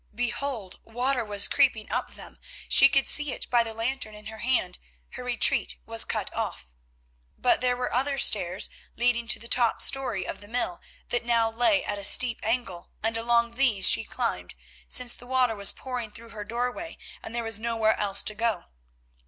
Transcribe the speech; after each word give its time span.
Behold! 0.15 0.79
water 0.83 1.23
was 1.23 1.47
creeping 1.47 1.87
up 1.91 2.15
them, 2.15 2.39
she 2.67 2.89
could 2.89 3.05
see 3.05 3.31
it 3.33 3.47
by 3.51 3.61
the 3.61 3.71
lantern 3.71 4.15
in 4.15 4.25
her 4.25 4.39
hand—her 4.39 5.23
retreat 5.23 5.75
was 5.85 6.05
cut 6.05 6.33
off. 6.35 6.65
But 7.37 7.61
there 7.61 7.77
were 7.77 7.93
other 7.95 8.17
stairs 8.17 8.71
leading 8.95 9.27
to 9.27 9.37
the 9.37 9.47
top 9.47 9.79
storey 9.79 10.25
of 10.25 10.41
the 10.41 10.47
mill 10.47 10.81
that 11.09 11.23
now 11.23 11.51
lay 11.51 11.83
at 11.83 11.99
a 11.99 12.03
steep 12.03 12.39
angle, 12.41 12.89
and 13.03 13.15
along 13.15 13.51
these 13.53 13.87
she 13.87 14.03
climbed, 14.03 14.55
since 14.89 15.13
the 15.13 15.27
water 15.27 15.55
was 15.55 15.71
pouring 15.71 16.09
through 16.09 16.29
her 16.29 16.43
doorway 16.45 16.97
and 17.21 17.35
there 17.35 17.43
was 17.43 17.59
nowhere 17.59 17.95
else 17.99 18.23
to 18.23 18.33
go. 18.33 18.65